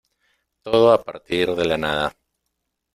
todo 0.65 0.91
a 0.93 1.03
partir 1.03 1.53
de 1.53 1.63
la 1.65 1.77
nada. 1.77 2.15